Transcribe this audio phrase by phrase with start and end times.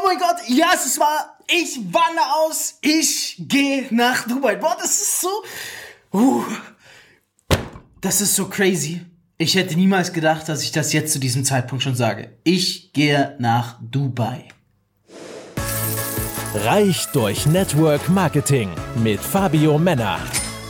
[0.00, 1.36] Oh mein Gott, ja, es ist wahr.
[1.46, 2.78] Ich wandere aus.
[2.80, 4.56] Ich gehe nach Dubai.
[4.56, 5.28] Boah, das ist so.
[6.12, 6.44] Uh,
[8.00, 9.02] das ist so crazy.
[9.36, 12.38] Ich hätte niemals gedacht, dass ich das jetzt zu diesem Zeitpunkt schon sage.
[12.44, 14.48] Ich gehe nach Dubai.
[16.54, 18.70] Reich durch Network Marketing
[19.02, 20.18] mit Fabio Männer.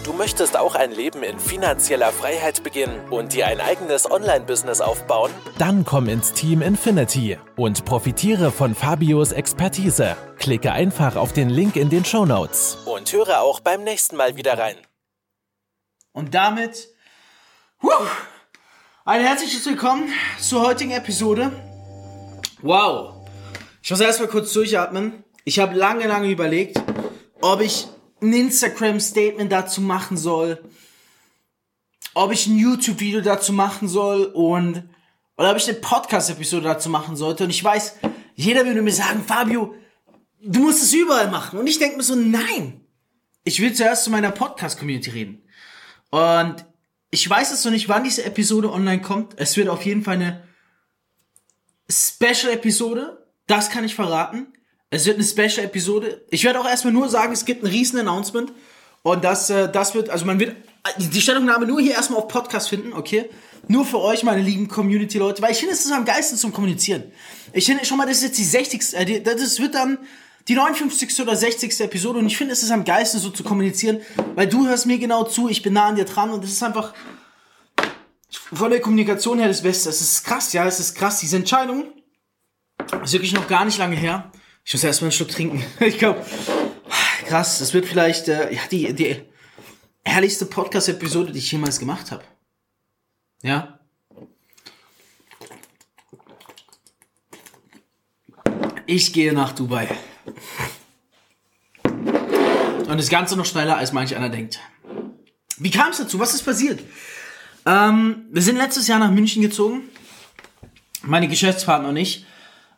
[0.02, 5.30] Du möchtest auch ein Leben in finanzieller Freiheit beginnen und dir ein eigenes Online-Business aufbauen?
[5.58, 10.16] Dann komm ins Team Infinity und profitiere von Fabios Expertise.
[10.38, 14.36] Klicke einfach auf den Link in den Show Notes Und höre auch beim nächsten Mal
[14.36, 14.76] wieder rein.
[16.12, 16.88] Und damit
[17.82, 17.90] huh,
[19.04, 21.52] ein herzliches Willkommen zur heutigen Episode.
[22.62, 23.26] Wow.
[23.82, 25.24] Ich muss erstmal kurz durchatmen.
[25.44, 26.82] Ich habe lange, lange überlegt,
[27.42, 27.86] ob ich
[28.22, 30.62] ein Instagram-Statement dazu machen soll,
[32.14, 34.84] ob ich ein YouTube-Video dazu machen soll und
[35.36, 37.44] oder ob ich eine Podcast-Episode dazu machen sollte.
[37.44, 37.96] Und ich weiß,
[38.34, 39.74] jeder würde mir sagen, Fabio,
[40.42, 41.58] du musst es überall machen.
[41.58, 42.84] Und ich denke mir so, nein.
[43.44, 45.42] Ich will zuerst zu meiner Podcast-Community reden.
[46.10, 46.66] Und
[47.10, 49.32] ich weiß jetzt noch nicht, wann diese Episode online kommt.
[49.36, 50.46] Es wird auf jeden Fall eine
[51.90, 53.26] Special-Episode.
[53.46, 54.52] Das kann ich verraten.
[54.90, 56.20] Es wird eine Special-Episode.
[56.30, 58.52] Ich werde auch erstmal nur sagen, es gibt ein riesen Announcement.
[59.02, 60.56] Und das, äh, das wird, also man wird
[60.98, 63.30] die Stellungnahme nur hier erstmal auf Podcast finden, okay?
[63.68, 67.04] Nur für euch, meine lieben Community-Leute, weil ich finde, es ist am geilsten zum Kommunizieren.
[67.52, 68.94] Ich finde schon mal, das ist jetzt die 60.
[68.94, 69.98] Äh, das wird dann
[70.48, 71.20] die 59.
[71.20, 71.80] oder 60.
[71.80, 74.00] Episode und ich finde, es ist am geilsten so zu kommunizieren,
[74.34, 76.62] weil du hörst mir genau zu, ich bin nah an dir dran und es ist
[76.62, 76.92] einfach
[78.52, 79.88] von der Kommunikation her das Beste.
[79.88, 81.20] Es ist krass, ja, es ist krass.
[81.20, 81.84] Diese Entscheidung
[83.04, 84.32] ist wirklich noch gar nicht lange her.
[84.70, 85.64] Ich muss erstmal einen Schluck trinken.
[85.80, 86.24] Ich glaube,
[87.26, 89.20] krass, das wird vielleicht äh, ja, die, die
[90.04, 92.22] ehrlichste Podcast-Episode, die ich jemals gemacht habe.
[93.42, 93.80] Ja.
[98.86, 99.88] Ich gehe nach Dubai.
[101.82, 104.60] Und das Ganze noch schneller, als manch einer denkt.
[105.56, 106.20] Wie kam es dazu?
[106.20, 106.78] Was ist passiert?
[107.66, 109.88] Ähm, wir sind letztes Jahr nach München gezogen.
[111.02, 112.24] Meine Geschäftspartner und ich.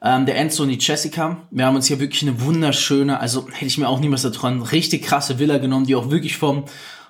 [0.05, 1.47] Ähm, der Enzo und die Jessica.
[1.51, 5.05] Wir haben uns hier wirklich eine wunderschöne, also hätte ich mir auch niemals erträumt, richtig
[5.05, 6.65] krasse Villa genommen, die auch wirklich vom,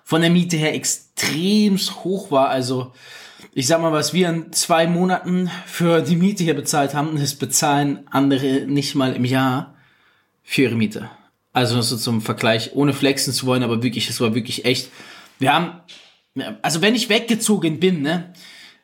[0.04, 2.50] von der Miete her extrem hoch war.
[2.50, 2.92] Also
[3.54, 7.34] ich sag mal, was wir in zwei Monaten für die Miete hier bezahlt haben, das
[7.34, 9.74] bezahlen andere nicht mal im Jahr
[10.42, 11.10] für ihre Miete.
[11.52, 14.90] Also so zum Vergleich, ohne flexen zu wollen, aber wirklich, es war wirklich echt.
[15.38, 15.80] Wir haben,
[16.62, 18.32] also wenn ich weggezogen bin, ne,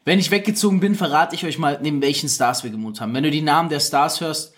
[0.08, 3.12] wenn ich weggezogen bin, verrate ich euch mal, neben welchen Stars wir gewohnt haben.
[3.12, 4.54] Wenn du die Namen der Stars hörst,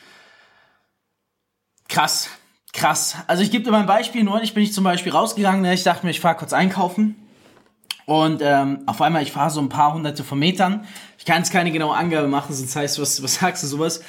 [1.89, 2.31] krass,
[2.73, 3.17] krass.
[3.27, 4.23] Also ich gebe dir mal ein Beispiel.
[4.23, 5.63] Neulich bin ich zum Beispiel rausgegangen.
[5.63, 5.75] Ne?
[5.75, 7.17] Ich dachte mir, ich fahre kurz einkaufen.
[8.07, 10.87] Und ähm, auf einmal, ich fahre so ein paar hunderte von Metern.
[11.19, 14.05] Ich kann jetzt keine genaue Angabe machen, sonst heißt, was, was sagst du sowas?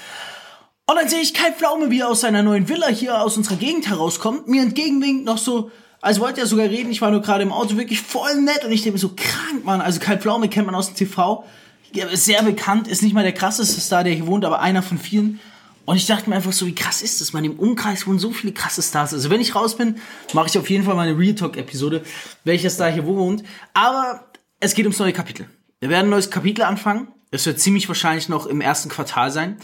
[0.86, 3.56] Und dann sehe ich Kai Pflaume, wie er aus seiner neuen Villa hier aus unserer
[3.56, 7.44] Gegend herauskommt, mir entgegenwinkt, noch so, als wollte er sogar reden, ich war nur gerade
[7.44, 9.82] im Auto, wirklich voll nett und ich denke mir so, krank, Mann.
[9.82, 11.46] Also Kai Pflaume kennt man aus dem TV,
[11.94, 14.98] ist sehr bekannt, ist nicht mal der krasseste Star, der hier wohnt, aber einer von
[14.98, 15.40] vielen.
[15.86, 17.44] Und ich dachte mir einfach so, wie krass ist das, man?
[17.44, 19.14] Im Umkreis wohnen so viele krasse Stars.
[19.14, 19.98] Also wenn ich raus bin,
[20.34, 22.04] mache ich auf jeden Fall mal eine Real Talk-Episode,
[22.44, 23.44] welcher Star hier wohnt.
[23.74, 24.26] Aber
[24.60, 25.48] es geht ums neue Kapitel.
[25.80, 27.08] Wir werden ein neues Kapitel anfangen.
[27.32, 29.58] Es wird ziemlich wahrscheinlich noch im ersten Quartal sein.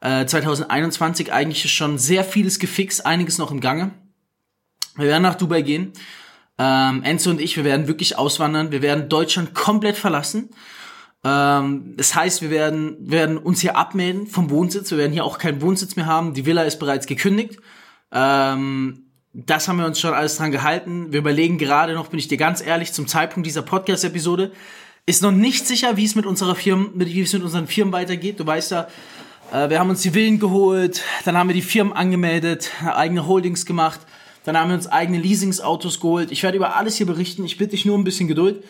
[0.00, 3.90] Äh, 2021 eigentlich ist schon sehr vieles gefixt, einiges noch im Gange.
[5.00, 5.92] Wir werden nach Dubai gehen.
[6.58, 8.70] Ähm, Enzo und ich, wir werden wirklich auswandern.
[8.70, 10.50] Wir werden Deutschland komplett verlassen.
[11.24, 14.90] Ähm, das heißt, wir werden, werden uns hier abmelden vom Wohnsitz.
[14.90, 16.34] Wir werden hier auch keinen Wohnsitz mehr haben.
[16.34, 17.58] Die Villa ist bereits gekündigt.
[18.12, 21.12] Ähm, das haben wir uns schon alles dran gehalten.
[21.12, 24.52] Wir überlegen gerade noch, bin ich dir ganz ehrlich, zum Zeitpunkt dieser Podcast-Episode
[25.06, 28.38] ist noch nicht sicher, wie es mit unserer Firma, wie es mit unseren Firmen weitergeht.
[28.38, 28.88] Du weißt ja,
[29.52, 33.66] äh, wir haben uns die Villen geholt, dann haben wir die Firmen angemeldet, eigene Holdings
[33.66, 34.00] gemacht,
[34.44, 36.30] dann haben wir uns eigene Leasingsautos geholt.
[36.30, 37.44] Ich werde über alles hier berichten.
[37.44, 38.64] Ich bitte dich nur ein bisschen Geduld.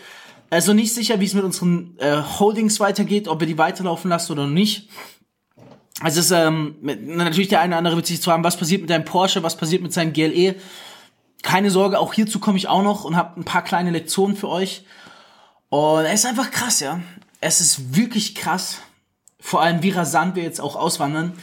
[0.51, 4.33] Also nicht sicher, wie es mit unseren äh, Holdings weitergeht, ob wir die weiterlaufen lassen
[4.33, 4.89] oder nicht.
[6.01, 8.81] Also es ist ähm, natürlich der eine oder andere wird sich zu haben, was passiert
[8.81, 10.57] mit deinem Porsche, was passiert mit seinem GLE.
[11.43, 14.49] Keine Sorge, auch hierzu komme ich auch noch und habe ein paar kleine Lektionen für
[14.49, 14.85] euch.
[15.69, 17.01] Und es ist einfach krass, ja.
[17.41, 18.79] Es ist wirklich krass.
[19.39, 21.35] Vor allem, wie rasant wir jetzt auch auswandern.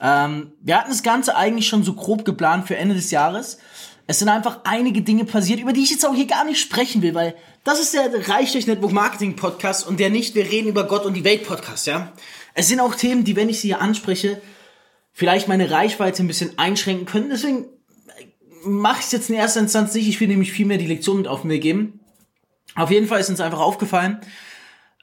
[0.00, 3.58] Ähm, wir hatten das Ganze eigentlich schon so grob geplant für Ende des Jahres.
[4.06, 7.02] Es sind einfach einige Dinge passiert, über die ich jetzt auch hier gar nicht sprechen
[7.02, 7.34] will, weil
[7.64, 11.04] das ist der Reich durch Network Marketing Podcast und der nicht Wir reden über Gott
[11.04, 12.12] und die Welt Podcast, ja.
[12.54, 14.40] Es sind auch Themen, die, wenn ich sie hier anspreche,
[15.12, 17.28] vielleicht meine Reichweite ein bisschen einschränken können.
[17.28, 17.66] Deswegen
[18.64, 20.08] mache ich es jetzt in erster Instanz nicht.
[20.08, 22.00] Ich will nämlich viel mehr die Lektion mit auf mir geben.
[22.74, 24.20] Auf jeden Fall ist uns einfach aufgefallen,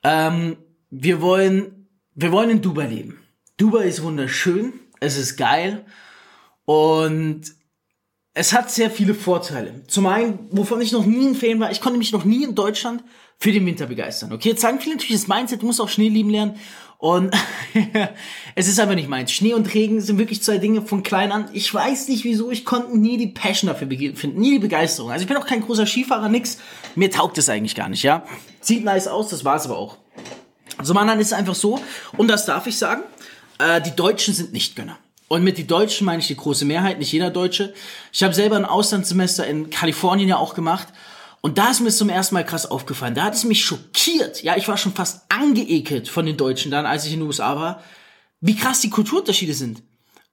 [0.03, 0.57] ähm,
[0.89, 3.19] wir wollen, wir wollen in Dubai leben.
[3.57, 4.73] Dubai ist wunderschön.
[5.05, 5.85] Es ist geil
[6.65, 7.43] und
[8.33, 9.83] es hat sehr viele Vorteile.
[9.87, 12.53] Zum einen, wovon ich noch nie ein Fan war, ich konnte mich noch nie in
[12.53, 13.03] Deutschland
[13.37, 14.33] für den Winter begeistern.
[14.33, 16.59] Okay, jetzt sagen viele natürlich das Mindset, du musst auch Schnee lieben lernen.
[16.97, 17.35] Und
[18.55, 19.31] es ist einfach nicht meins.
[19.31, 21.49] Schnee und Regen sind wirklich zwei Dinge von klein an.
[21.53, 25.11] Ich weiß nicht wieso, ich konnte nie die Passion dafür finden, nie die Begeisterung.
[25.11, 26.57] Also ich bin auch kein großer Skifahrer, nix.
[26.95, 28.25] Mir taugt es eigentlich gar nicht, ja.
[28.59, 29.97] Sieht nice aus, das war's aber auch.
[30.81, 31.79] So, man, dann ist es einfach so,
[32.17, 33.03] und das darf ich sagen,
[33.59, 34.97] äh, die Deutschen sind nicht Gönner.
[35.27, 37.73] Und mit die Deutschen meine ich die große Mehrheit, nicht jeder Deutsche.
[38.13, 40.87] Ich habe selber ein Auslandssemester in Kalifornien ja auch gemacht.
[41.41, 43.15] Und da ist mir zum ersten Mal krass aufgefallen.
[43.15, 44.43] Da hat es mich schockiert.
[44.43, 47.55] Ja, ich war schon fast angeekelt von den Deutschen dann, als ich in den USA
[47.55, 47.83] war,
[48.41, 49.81] wie krass die Kulturunterschiede sind.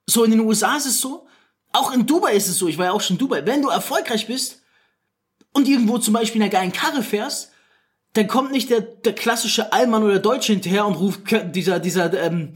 [0.06, 1.26] So in den USA ist es so,
[1.72, 3.68] auch in Dubai ist es so, ich war ja auch schon in Dubai, wenn du
[3.68, 4.62] erfolgreich bist
[5.52, 7.50] und irgendwo zum Beispiel in einer geilen Karre fährst,
[8.14, 11.20] dann kommt nicht der, der klassische Allmann oder Deutsche hinterher und ruft
[11.54, 12.52] dieser, dieser, ähm,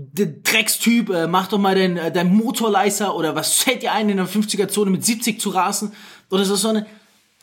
[0.00, 4.16] Dreckstyp, äh, mach doch mal dein, äh, dein Motorleiser oder was fällt dir ein, in
[4.16, 5.92] der 50er-Zone mit 70 zu rasen
[6.30, 6.86] oder so, so eine,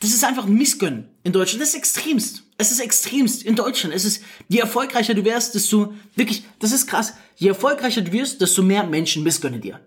[0.00, 1.60] das ist einfach ein Missgönnen in Deutschland.
[1.60, 2.44] Das ist extremst.
[2.56, 3.94] Es ist extremst in Deutschland.
[3.94, 8.40] Es ist, je erfolgreicher du wärst, desto, wirklich, das ist krass, je erfolgreicher du wirst,
[8.40, 9.80] desto mehr Menschen missgönnen dir.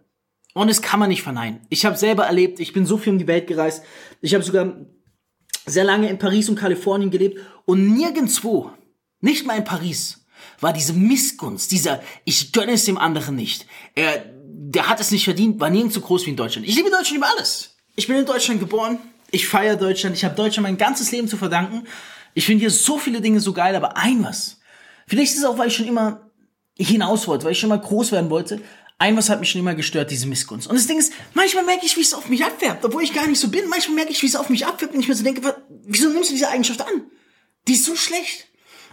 [0.54, 1.62] Und es kann man nicht verneinen.
[1.70, 3.84] Ich habe selber erlebt, ich bin so viel um die Welt gereist.
[4.22, 4.76] Ich habe sogar
[5.66, 8.72] sehr lange in Paris und Kalifornien gelebt und nirgendwo,
[9.22, 10.19] nicht mal in Paris,
[10.60, 13.66] war diese Missgunst, dieser ich gönne es dem anderen nicht.
[13.96, 16.68] Er, der hat es nicht verdient, war nirgends so groß wie in Deutschland.
[16.68, 17.76] Ich liebe Deutschland über alles.
[17.96, 19.00] Ich bin in Deutschland geboren,
[19.32, 21.88] ich feiere Deutschland, ich habe Deutschland mein ganzes Leben zu verdanken.
[22.34, 24.60] Ich finde hier so viele Dinge so geil, aber ein was.
[25.08, 26.30] Vielleicht ist es auch, weil ich schon immer
[26.78, 28.62] hinaus wollte, weil ich schon mal groß werden wollte.
[29.00, 30.68] Ein was hat mich schon immer gestört, diese Missgunst.
[30.68, 33.26] Und das Ding ist, manchmal merke ich, wie es auf mich abfärbt, obwohl ich gar
[33.28, 33.68] nicht so bin.
[33.70, 36.30] Manchmal merke ich, wie es auf mich abfärbt und ich mir so denke, wieso nimmst
[36.30, 37.04] du diese Eigenschaft an?
[37.68, 38.48] Die ist so schlecht.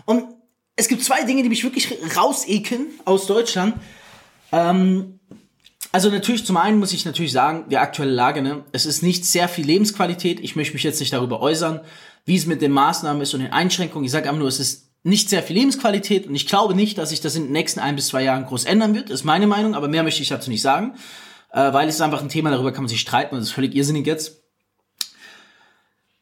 [0.05, 0.29] Und
[0.77, 3.75] es gibt zwei Dinge, die mich wirklich rausekeln aus Deutschland.
[4.53, 5.19] Ähm,
[5.91, 9.25] also natürlich, zum einen muss ich natürlich sagen, die aktuelle Lage, ne, es ist nicht
[9.25, 10.41] sehr viel Lebensqualität.
[10.41, 11.81] Ich möchte mich jetzt nicht darüber äußern,
[12.27, 14.05] wie es mit den Maßnahmen ist und den Einschränkungen.
[14.05, 17.11] Ich sage einfach nur, es ist nicht sehr viel Lebensqualität und ich glaube nicht, dass
[17.11, 19.09] sich das in den nächsten ein bis zwei Jahren groß ändern wird.
[19.09, 20.95] Ist meine Meinung, aber mehr möchte ich dazu nicht sagen,
[21.53, 23.55] äh, weil es ist einfach ein Thema, darüber kann man sich streiten und das ist
[23.55, 24.43] völlig irrsinnig jetzt.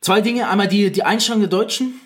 [0.00, 1.98] Zwei Dinge, einmal die, die Einschränkung der Deutschen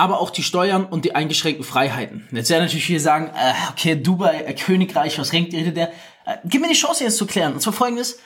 [0.00, 2.26] aber auch die Steuern und die eingeschränkten Freiheiten.
[2.32, 5.88] Jetzt werden natürlich viele sagen, äh, okay, Dubai, äh, Königreich, was renkt ihr der?
[6.24, 7.52] Äh, gib mir die Chance, jetzt zu klären.
[7.52, 8.18] Und zwar folgendes,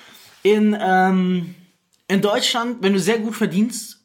[0.44, 1.56] in, ähm,
[2.06, 3.98] in Deutschland, wenn du sehr gut verdienst,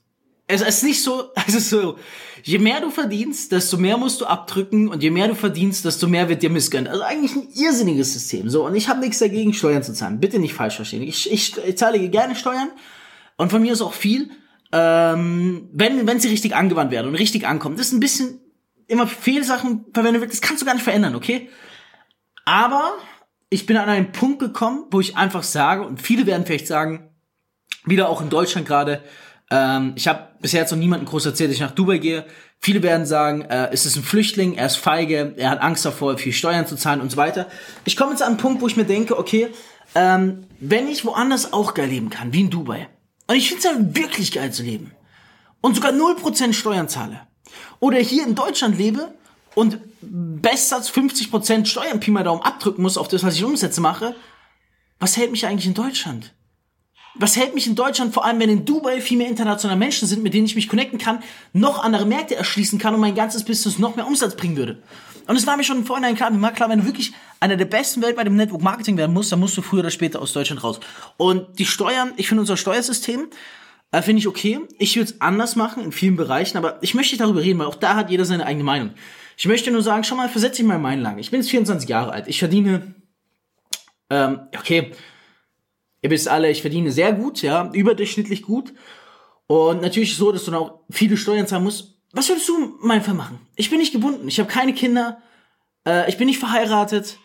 [0.48, 2.00] es ist nicht so, es ist so,
[2.42, 6.08] je mehr du verdienst, desto mehr musst du abdrücken und je mehr du verdienst, desto
[6.08, 6.88] mehr wird dir missgönnt.
[6.88, 8.50] Also eigentlich ein irrsinniges System.
[8.50, 10.20] So, und ich habe nichts dagegen, Steuern zu zahlen.
[10.20, 11.04] Bitte nicht falsch verstehen.
[11.04, 12.72] Ich, ich, ich zahle gerne Steuern
[13.38, 14.32] und von mir ist auch viel,
[14.72, 17.78] ähm, wenn, wenn sie richtig angewandt werden und richtig ankommen.
[17.78, 18.40] Das ist ein bisschen
[18.88, 21.50] immer Fehlsachen verwendet wird, das kannst du gar nicht verändern, okay?
[22.46, 22.94] Aber
[23.50, 27.10] ich bin an einen Punkt gekommen, wo ich einfach sage, und viele werden vielleicht sagen,
[27.86, 29.04] wieder auch in Deutschland gerade,
[29.52, 32.26] ähm, ich habe bisher jetzt noch niemanden groß erzählt, dass ich nach Dubai gehe.
[32.60, 36.18] Viele werden sagen, äh, es ist ein Flüchtling, er ist feige, er hat Angst davor,
[36.18, 37.48] viel Steuern zu zahlen und so weiter.
[37.86, 39.48] Ich komme jetzt an einen Punkt, wo ich mir denke, okay,
[39.96, 42.88] ähm, wenn ich woanders auch geil leben kann, wie in Dubai,
[43.30, 44.92] und ich finde es ja wirklich geil zu leben.
[45.62, 47.28] Und sogar 0% Steuern zahle.
[47.80, 49.14] Oder hier in Deutschland lebe
[49.54, 54.16] und Bestsatz 50% Steuern Pi mal Daumen abdrücken muss auf das, was ich Umsätze mache.
[54.98, 56.34] Was hält mich eigentlich in Deutschland?
[57.14, 60.24] Was hält mich in Deutschland, vor allem wenn in Dubai viel mehr internationale Menschen sind,
[60.24, 61.22] mit denen ich mich connecten kann,
[61.54, 64.82] noch andere Märkte erschließen kann und mein ganzes Business noch mehr Umsatz bringen würde?
[65.30, 67.56] Und es war mir schon im Vorhinein klar, mir war klar, wenn du wirklich einer
[67.56, 70.34] der besten weltweit im Network Marketing werden musst, dann musst du früher oder später aus
[70.34, 70.80] Deutschland raus.
[71.18, 73.28] Und die Steuern, ich finde unser Steuersystem,
[73.92, 74.60] äh, finde ich okay.
[74.80, 77.68] Ich würde es anders machen in vielen Bereichen, aber ich möchte nicht darüber reden, weil
[77.68, 78.96] auch da hat jeder seine eigene Meinung.
[79.38, 81.20] Ich möchte nur sagen, schau mal, versetze dich mal in meinen Lagen.
[81.20, 82.28] Ich bin jetzt 24 Jahre alt.
[82.28, 82.96] Ich verdiene,
[84.10, 84.94] ähm, okay,
[86.02, 88.74] ihr wisst alle, ich verdiene sehr gut, ja, überdurchschnittlich gut.
[89.46, 93.14] Und natürlich so, dass du dann auch viele Steuern zahlen musst was würdest du Fall
[93.14, 93.40] machen?
[93.56, 94.28] Ich bin nicht gebunden.
[94.28, 95.22] Ich habe keine Kinder.
[95.88, 97.18] Äh, ich bin nicht verheiratet.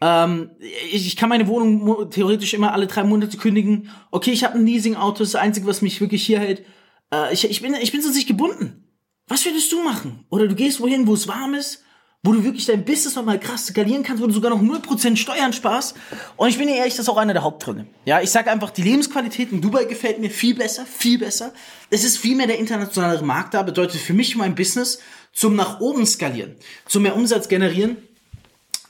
[0.00, 3.90] Ähm, ich, ich, kann meine Wohnung theoretisch immer alle drei Monate kündigen.
[4.10, 6.64] Okay, ich habe ein Leasing-Auto, das Einzige, was mich wirklich hier hält.
[7.12, 8.86] Äh, ich, ich, bin, ich bin sonst nicht gebunden.
[9.26, 10.24] Was würdest du machen?
[10.30, 11.84] Oder du gehst wohin, wo es warm ist
[12.22, 15.54] wo du wirklich dein Business nochmal krass skalieren kannst, wo du sogar noch 0% Steuern
[15.54, 15.96] sparst.
[16.36, 17.86] Und ich bin dir ehrlich, das ist auch einer der Hauptgründe.
[18.04, 21.52] Ja, ich sag einfach, die Lebensqualität in Dubai gefällt mir viel besser, viel besser.
[21.88, 25.00] Es ist viel mehr der internationale Markt da, bedeutet für mich mein Business
[25.32, 27.96] zum nach oben skalieren, zum mehr Umsatz generieren,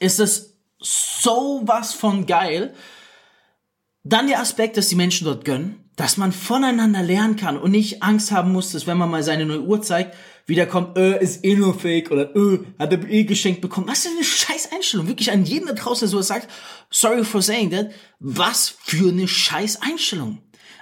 [0.00, 2.74] ist es so was von geil.
[4.02, 8.02] Dann der Aspekt, dass die Menschen dort gönnen, dass man voneinander lernen kann und nicht
[8.02, 10.16] Angst haben muss, dass wenn man mal seine neue Uhr zeigt,
[10.46, 13.88] wieder kommt, äh, ist eh nur fake oder äh, hat er eh geschenkt bekommen.
[13.88, 15.08] Was denn eine scheiß Einstellung?
[15.08, 16.48] Wirklich an jeden da draußen, der sowas sagt,
[16.90, 20.38] sorry for saying that, was für eine scheiß Einstellung.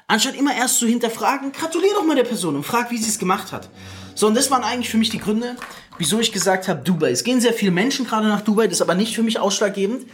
[0.07, 3.19] Anstatt immer erst zu hinterfragen, gratulier doch mal der Person und frag, wie sie es
[3.19, 3.69] gemacht hat.
[4.15, 5.55] So, und das waren eigentlich für mich die Gründe,
[5.99, 7.11] wieso ich gesagt habe, Dubai.
[7.11, 10.07] Es gehen sehr viele Menschen gerade nach Dubai, das ist aber nicht für mich ausschlaggebend.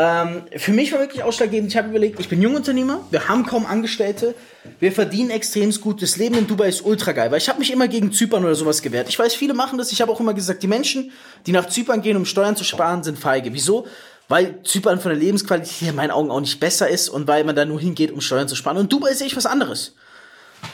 [0.00, 3.66] Ähm, für mich war wirklich ausschlaggebend, ich habe überlegt, ich bin Jungunternehmer, wir haben kaum
[3.66, 4.36] Angestellte,
[4.78, 7.72] wir verdienen extrem gut, das Leben in Dubai ist ultra geil, weil ich habe mich
[7.72, 9.08] immer gegen Zypern oder sowas gewehrt.
[9.08, 11.10] Ich weiß, viele machen das, ich habe auch immer gesagt, die Menschen,
[11.46, 13.52] die nach Zypern gehen, um Steuern zu sparen, sind feige.
[13.52, 13.88] Wieso?
[14.28, 17.56] Weil Zypern von der Lebensqualität in meinen Augen auch nicht besser ist und weil man
[17.56, 18.76] da nur hingeht, um Steuern zu sparen.
[18.76, 19.96] Und Dubai sehe ich was anderes.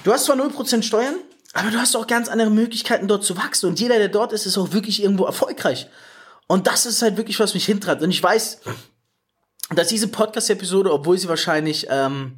[0.02, 1.14] Du hast zwar 0% Steuern,
[1.54, 3.70] aber du hast auch ganz andere Möglichkeiten, dort zu wachsen.
[3.70, 5.86] Und jeder, der dort ist, ist auch wirklich irgendwo erfolgreich.
[6.46, 8.02] Und das ist halt wirklich, was mich hintreibt.
[8.02, 8.60] Und ich weiß,
[9.70, 12.36] dass diese Podcast-Episode, obwohl sie wahrscheinlich ähm,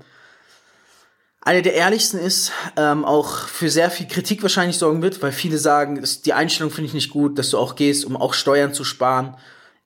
[1.41, 5.59] eine der ehrlichsten ist, ähm, auch für sehr viel Kritik wahrscheinlich sorgen wird, weil viele
[5.59, 8.85] sagen, die Einstellung finde ich nicht gut, dass du auch gehst, um auch Steuern zu
[8.85, 9.37] sparen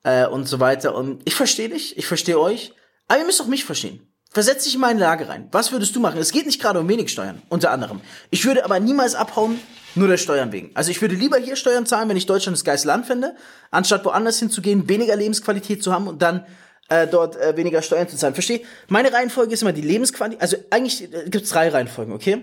[0.03, 0.95] äh, und so weiter.
[0.95, 2.73] Und ich verstehe dich, ich verstehe euch,
[3.07, 4.07] aber ihr müsst auch mich verstehen.
[4.33, 5.49] Versetz dich in meine Lage rein.
[5.51, 6.17] Was würdest du machen?
[6.17, 7.99] Es geht nicht gerade um wenig Steuern, unter anderem.
[8.29, 9.59] Ich würde aber niemals abhauen,
[9.93, 10.71] nur der Steuern wegen.
[10.73, 13.35] Also ich würde lieber hier Steuern zahlen, wenn ich Deutschland das geilste Land finde,
[13.71, 16.45] anstatt woanders hinzugehen, weniger Lebensqualität zu haben und dann
[16.91, 18.33] äh, dort äh, weniger Steuern zu zahlen.
[18.33, 18.65] Versteh?
[18.89, 20.41] Meine Reihenfolge ist immer die Lebensqualität.
[20.41, 22.41] Also eigentlich äh, gibt es drei Reihenfolgen, okay?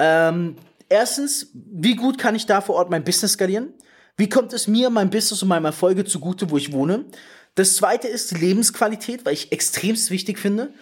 [0.00, 0.56] Ähm,
[0.88, 3.72] erstens, wie gut kann ich da vor Ort mein Business skalieren?
[4.16, 7.04] Wie kommt es mir, meinem Business und meinem Erfolge zugute, wo ich wohne?
[7.54, 10.74] Das zweite ist die Lebensqualität, weil ich extremst wichtig finde.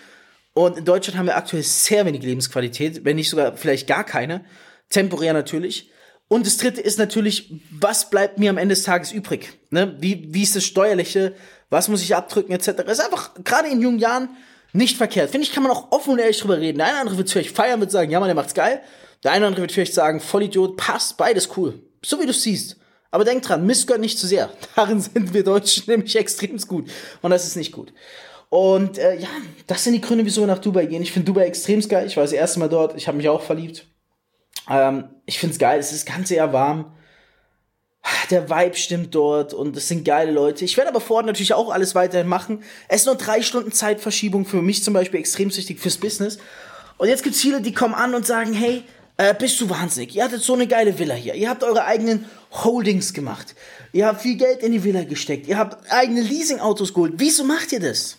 [0.55, 4.45] Und in Deutschland haben wir aktuell sehr wenig Lebensqualität, wenn nicht sogar vielleicht gar keine.
[4.89, 5.91] Temporär natürlich.
[6.33, 9.53] Und das dritte ist natürlich, was bleibt mir am Ende des Tages übrig?
[9.69, 9.99] Ne?
[10.01, 11.35] Wie, wie ist das Steuerliche?
[11.69, 12.71] Was muss ich abdrücken, etc.
[12.87, 14.31] Das ist einfach, gerade in jungen Jahren,
[14.73, 15.29] nicht verkehrt.
[15.29, 16.79] Finde ich, kann man auch offen und ehrlich drüber reden.
[16.79, 18.81] Der eine oder andere wird vielleicht feiern, wird sagen, ja, man, der macht's geil.
[19.23, 21.83] Der eine oder andere wird vielleicht sagen, Vollidiot, passt, beides cool.
[22.03, 22.79] So wie du siehst.
[23.11, 24.49] Aber denk dran, missgönnt nicht zu sehr.
[24.75, 26.89] Darin sind wir Deutschen nämlich extrem gut.
[27.21, 27.93] Und das ist nicht gut.
[28.49, 29.29] Und äh, ja,
[29.67, 31.03] das sind die Gründe, wieso wir nach Dubai gehen.
[31.03, 32.07] Ich finde Dubai extrem geil.
[32.07, 32.97] Ich war das erste Mal dort.
[32.97, 33.87] Ich habe mich auch verliebt.
[34.69, 35.79] Ähm, ich finde es geil.
[35.79, 36.93] Es ist ganz eher warm.
[38.31, 40.65] Der Vibe stimmt dort und es sind geile Leute.
[40.65, 42.63] Ich werde aber vor Ort natürlich auch alles weiterhin machen.
[42.89, 46.39] Es ist nur drei Stunden Zeitverschiebung für mich zum Beispiel extrem wichtig fürs Business.
[46.99, 48.83] Und jetzt gibt's viele, die kommen an und sagen, hey,
[49.19, 50.17] äh, bist du wahnsinnig?
[50.17, 51.35] Ihr hattet so eine geile Villa hier.
[51.35, 53.55] Ihr habt eure eigenen Holdings gemacht.
[53.93, 55.47] Ihr habt viel Geld in die Villa gesteckt.
[55.47, 57.15] Ihr habt eigene Leasingautos geholt.
[57.17, 58.19] Wieso macht ihr das?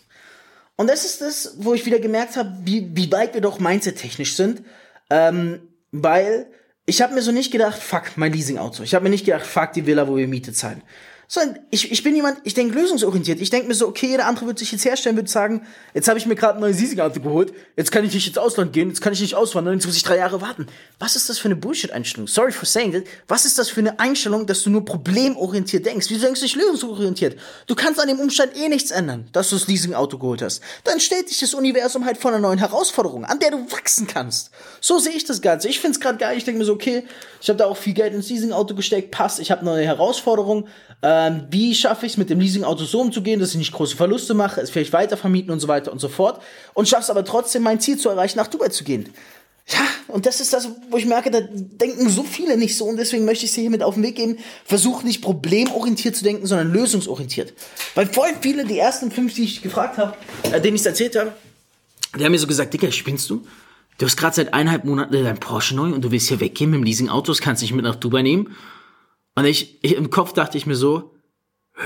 [0.75, 4.35] Und das ist das, wo ich wieder gemerkt habe, wie, wie weit wir doch mindset-technisch
[4.35, 4.63] sind.
[5.09, 5.61] Ähm,
[5.93, 6.47] weil
[6.85, 8.83] ich habe mir so nicht gedacht, fuck, mein Leasing-Auto.
[8.83, 10.81] Ich habe mir nicht gedacht, fuck, die Villa, wo wir Miete zahlen.
[11.27, 13.41] Sondern ich, ich bin jemand, ich denke lösungsorientiert.
[13.41, 16.19] Ich denke mir so, okay, jeder andere wird sich jetzt herstellen, wird sagen, jetzt habe
[16.19, 19.01] ich mir gerade ein neues Leasing-Auto geholt, jetzt kann ich nicht ins Ausland gehen, jetzt
[19.01, 20.67] kann ich nicht auswandern, jetzt muss ich drei Jahre warten.
[20.99, 22.27] Was ist das für eine Bullshit-Einstellung?
[22.27, 23.03] Sorry for saying that.
[23.27, 26.07] Was ist das für eine Einstellung, dass du nur problemorientiert denkst?
[26.09, 27.39] Wieso denkst du nicht lösungsorientiert?
[27.67, 30.61] Du kannst an dem Umstand eh nichts ändern, dass du das Leasing-Auto geholt hast.
[30.83, 34.51] Dann stellt dich das Universum halt vor einer neuen Herausforderung, an der du wachsen kannst.
[34.81, 35.67] So sehe ich das Ganze.
[35.69, 36.37] Ich find's gerade geil.
[36.37, 37.05] Ich denke mir so, okay,
[37.41, 39.39] ich habe da auch viel Geld ins Leasing-Auto gesteckt, passt.
[39.39, 40.67] Ich habe neue Herausforderungen.
[41.13, 44.33] Ähm, wie schaffe ich es mit dem Leasing-Auto so umzugehen, dass ich nicht große Verluste
[44.33, 46.41] mache, es vielleicht weiter vermieten und so weiter und so fort.
[46.73, 49.09] Und schaff's aber trotzdem, mein Ziel zu erreichen, nach Dubai zu gehen.
[49.67, 52.97] Ja, und das ist das, wo ich merke, da denken so viele nicht so und
[52.97, 54.37] deswegen möchte ich sie hier mit auf den Weg geben.
[54.65, 57.53] Versuch nicht problemorientiert zu denken, sondern lösungsorientiert.
[57.95, 60.15] Weil voll viele, die ersten fünf, die ich gefragt habe,
[60.51, 61.33] äh, denen ich es erzählt habe,
[62.17, 63.43] die haben mir so gesagt, Dicker, spinnst du?
[63.97, 66.79] Du hast gerade seit eineinhalb Monaten dein Porsche neu und du willst hier weggehen mit
[66.79, 68.55] dem Leasing-Auto, das kannst du nicht mit nach Dubai nehmen.
[69.35, 71.15] Und ich, ich, im Kopf dachte ich mir so,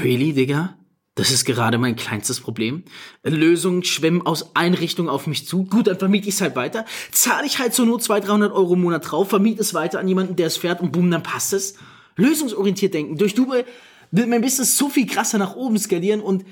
[0.03, 0.77] really, Digga?
[1.17, 2.83] Das ist gerade mein kleinstes Problem.
[3.23, 5.63] Lösungen schwimmen aus Einrichtungen auf mich zu.
[5.63, 6.85] Gut, dann vermiete ich es halt weiter.
[7.11, 10.07] Zahle ich halt so nur 200, 300 Euro im Monat drauf, vermiete es weiter an
[10.07, 11.75] jemanden, der es fährt und boom, dann passt es.
[12.17, 13.17] Lösungsorientiert denken.
[13.17, 13.65] Durch Dubai
[14.11, 16.43] wird mein Business so viel krasser nach oben skalieren und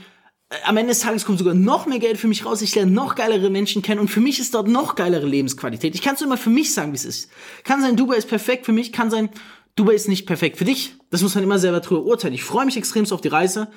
[0.49, 2.63] äh, am Ende des Tages kommt sogar noch mehr Geld für mich raus.
[2.63, 5.93] Ich lerne noch geilere Menschen kennen und für mich ist dort noch geilere Lebensqualität.
[5.93, 7.29] Ich kann es immer für mich sagen, wie es ist.
[7.63, 9.29] Kann sein, Dubai ist perfekt für mich, kann sein,
[9.75, 10.95] Dubai ist nicht perfekt für dich.
[11.11, 12.33] Das muss man immer selber drüber urteilen.
[12.33, 13.67] Ich freue mich extremst auf die Reise.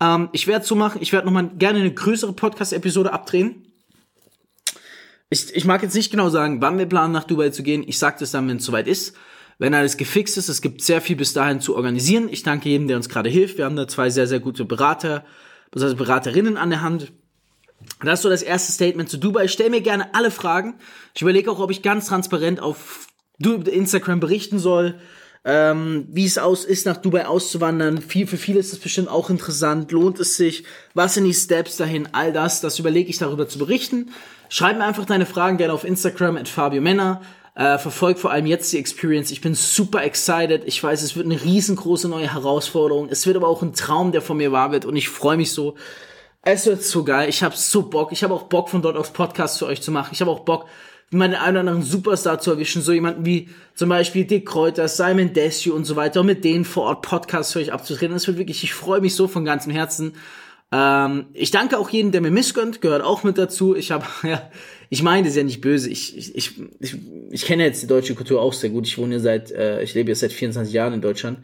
[0.00, 1.02] Ähm, ich werde so machen.
[1.02, 3.66] Ich werde noch mal gerne eine größere Podcast-Episode abdrehen.
[5.28, 7.84] Ich, ich mag jetzt nicht genau sagen, wann wir planen, nach Dubai zu gehen.
[7.86, 9.16] Ich sage das dann, wenn es soweit ist.
[9.58, 12.28] Wenn alles gefixt ist, es gibt sehr viel bis dahin zu organisieren.
[12.30, 13.58] Ich danke jedem, der uns gerade hilft.
[13.58, 15.24] Wir haben da zwei sehr, sehr gute Berater,
[15.74, 17.12] also Beraterinnen an der Hand.
[18.02, 19.44] Das ist so das erste Statement zu Dubai.
[19.44, 20.74] Ich stelle mir gerne alle Fragen.
[21.14, 23.06] Ich überlege auch, ob ich ganz transparent auf
[23.38, 24.98] Instagram berichten soll
[25.44, 28.02] ähm, wie es aus ist, nach Dubai auszuwandern.
[28.02, 29.90] Viel, für viele ist es bestimmt auch interessant.
[29.92, 30.64] Lohnt es sich?
[30.94, 32.08] Was sind die Steps dahin?
[32.12, 34.10] All das, das überlege ich darüber zu berichten.
[34.48, 37.22] Schreib mir einfach deine Fragen gerne auf Instagram at Fabio Männer.
[37.54, 39.30] Äh, verfolgt vor allem jetzt die Experience.
[39.30, 40.62] Ich bin super excited.
[40.66, 43.08] Ich weiß, es wird eine riesengroße neue Herausforderung.
[43.10, 44.84] Es wird aber auch ein Traum, der von mir wahr wird.
[44.84, 45.74] Und ich freue mich so.
[46.42, 47.28] Es wird so geil.
[47.28, 48.12] Ich habe so Bock.
[48.12, 50.10] Ich habe auch Bock, von dort aus Podcasts für euch zu machen.
[50.12, 50.66] Ich habe auch Bock,
[51.10, 52.82] meinen einen oder anderen Superstar zu erwischen.
[52.82, 56.20] So jemanden wie zum Beispiel Dick Kräuter, Simon Desue und so weiter.
[56.20, 58.14] Und mit denen vor Ort Podcasts für euch abzutreten.
[58.14, 60.14] Das wird wirklich, ich freue mich so von ganzem Herzen.
[60.72, 63.74] Ähm, ich danke auch jedem, der mir missgönnt, gehört auch mit dazu.
[63.74, 64.50] Ich habe, ja,
[64.88, 65.90] ich meine, das ist ja nicht böse.
[65.90, 66.96] Ich, ich, ich, ich,
[67.30, 68.86] ich kenne jetzt die deutsche Kultur auch sehr gut.
[68.86, 71.40] Ich wohne hier seit, äh, ich lebe jetzt seit 24 Jahren in Deutschland.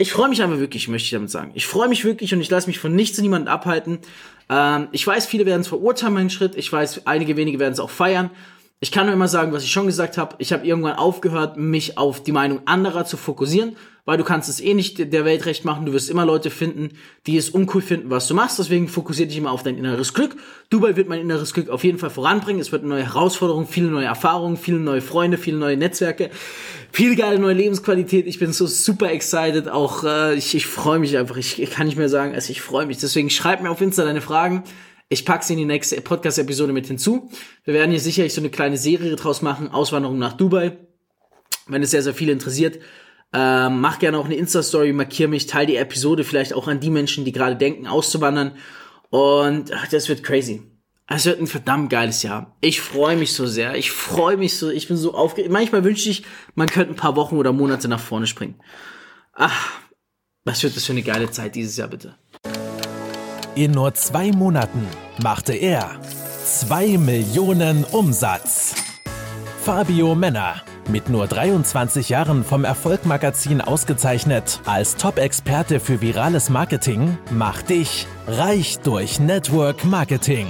[0.00, 1.50] Ich freue mich einfach wirklich, möchte ich damit sagen.
[1.54, 3.98] Ich freue mich wirklich und ich lasse mich von nichts und niemandem abhalten.
[4.48, 6.54] Ähm, ich weiß, viele werden es verurteilen, meinen Schritt.
[6.56, 8.30] Ich weiß, einige wenige werden es auch feiern.
[8.80, 10.36] Ich kann nur immer sagen, was ich schon gesagt habe.
[10.38, 14.60] Ich habe irgendwann aufgehört, mich auf die Meinung anderer zu fokussieren, weil du kannst es
[14.60, 15.84] eh nicht der Welt recht machen.
[15.84, 16.90] Du wirst immer Leute finden,
[17.26, 18.60] die es uncool finden, was du machst.
[18.60, 20.36] Deswegen fokussiere dich immer auf dein inneres Glück.
[20.70, 22.60] Dubai wird mein inneres Glück auf jeden Fall voranbringen.
[22.60, 26.30] Es wird eine neue Herausforderung, viele neue Erfahrungen, viele neue Freunde, viele neue Netzwerke,
[26.92, 28.28] viel geile neue Lebensqualität.
[28.28, 29.68] Ich bin so super excited.
[29.68, 31.36] Auch äh, ich, ich freue mich einfach.
[31.36, 32.98] Ich, ich kann nicht mehr sagen, also ich freue mich.
[32.98, 34.62] Deswegen schreib mir auf Insta deine Fragen.
[35.10, 37.30] Ich packe sie in die nächste Podcast-Episode mit hinzu.
[37.64, 40.76] Wir werden hier sicherlich so eine kleine Serie draus machen, Auswanderung nach Dubai.
[41.66, 42.78] Wenn es sehr, sehr viele interessiert,
[43.32, 46.90] ähm, mach gerne auch eine Insta-Story, markier mich, teile die Episode vielleicht auch an die
[46.90, 48.56] Menschen, die gerade denken, auszuwandern.
[49.08, 50.62] Und ach, das wird crazy.
[51.06, 52.54] Es wird ein verdammt geiles Jahr.
[52.60, 53.76] Ich freue mich so sehr.
[53.76, 54.68] Ich freue mich so.
[54.68, 55.50] Ich bin so aufgeregt.
[55.50, 56.22] Manchmal wünsche ich,
[56.54, 58.60] man könnte ein paar Wochen oder Monate nach vorne springen.
[59.32, 59.80] Ach,
[60.44, 62.16] was wird das für eine geile Zeit dieses Jahr bitte?
[63.58, 64.86] In nur zwei Monaten
[65.20, 65.90] machte er
[66.44, 68.76] 2 Millionen Umsatz.
[69.64, 77.70] Fabio Männer mit nur 23 Jahren vom Erfolgmagazin ausgezeichnet als Top-Experte für virales Marketing, macht
[77.70, 80.46] dich reich durch Network Marketing.